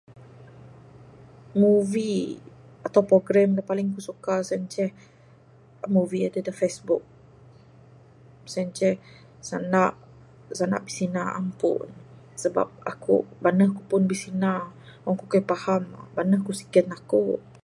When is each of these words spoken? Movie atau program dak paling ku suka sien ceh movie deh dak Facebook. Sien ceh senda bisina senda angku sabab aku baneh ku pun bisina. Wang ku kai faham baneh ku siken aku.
Movie 1.63 2.21
atau 2.87 3.01
program 3.11 3.49
dak 3.57 3.67
paling 3.71 3.87
ku 3.95 4.01
suka 4.09 4.35
sien 4.47 4.63
ceh 4.73 4.91
movie 5.95 6.23
deh 6.33 6.43
dak 6.47 6.59
Facebook. 6.61 7.03
Sien 8.51 8.69
ceh 8.77 8.95
senda 9.47 9.85
bisina 10.85 11.23
senda 11.25 11.25
angku 11.39 11.73
sabab 12.41 12.69
aku 12.91 13.15
baneh 13.43 13.69
ku 13.77 13.81
pun 13.89 14.01
bisina. 14.11 14.53
Wang 15.05 15.17
ku 15.21 15.25
kai 15.33 15.43
faham 15.51 15.81
baneh 16.17 16.39
ku 16.45 16.51
siken 16.59 16.87
aku. 16.97 17.23